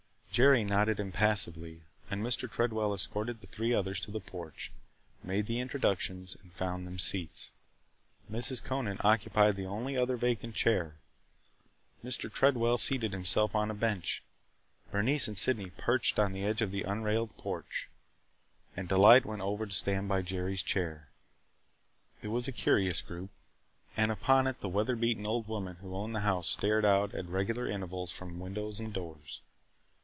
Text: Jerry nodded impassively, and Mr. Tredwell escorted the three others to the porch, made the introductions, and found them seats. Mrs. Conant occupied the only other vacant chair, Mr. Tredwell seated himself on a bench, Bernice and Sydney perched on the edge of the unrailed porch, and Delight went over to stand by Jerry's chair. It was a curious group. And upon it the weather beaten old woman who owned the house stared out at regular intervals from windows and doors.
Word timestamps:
Jerry 0.33 0.63
nodded 0.63 0.97
impassively, 0.97 1.81
and 2.09 2.23
Mr. 2.23 2.49
Tredwell 2.49 2.93
escorted 2.93 3.41
the 3.41 3.47
three 3.47 3.73
others 3.73 3.99
to 3.99 4.11
the 4.11 4.21
porch, 4.21 4.71
made 5.21 5.45
the 5.45 5.59
introductions, 5.59 6.37
and 6.41 6.53
found 6.53 6.87
them 6.87 6.97
seats. 6.97 7.51
Mrs. 8.31 8.63
Conant 8.63 9.03
occupied 9.03 9.57
the 9.57 9.65
only 9.65 9.97
other 9.97 10.15
vacant 10.15 10.55
chair, 10.55 10.95
Mr. 12.01 12.31
Tredwell 12.31 12.77
seated 12.77 13.11
himself 13.11 13.57
on 13.57 13.69
a 13.69 13.73
bench, 13.75 14.23
Bernice 14.89 15.27
and 15.27 15.37
Sydney 15.37 15.69
perched 15.71 16.17
on 16.17 16.31
the 16.31 16.45
edge 16.45 16.61
of 16.61 16.71
the 16.71 16.83
unrailed 16.83 17.35
porch, 17.35 17.89
and 18.73 18.87
Delight 18.87 19.25
went 19.25 19.41
over 19.41 19.65
to 19.65 19.73
stand 19.75 20.07
by 20.07 20.21
Jerry's 20.21 20.63
chair. 20.63 21.09
It 22.21 22.29
was 22.29 22.47
a 22.47 22.53
curious 22.53 23.01
group. 23.01 23.31
And 23.97 24.13
upon 24.13 24.47
it 24.47 24.61
the 24.61 24.69
weather 24.69 24.95
beaten 24.95 25.27
old 25.27 25.49
woman 25.49 25.75
who 25.81 25.93
owned 25.93 26.15
the 26.15 26.21
house 26.21 26.47
stared 26.47 26.85
out 26.85 27.13
at 27.13 27.27
regular 27.27 27.67
intervals 27.67 28.13
from 28.13 28.39
windows 28.39 28.79
and 28.79 28.93
doors. 28.93 29.41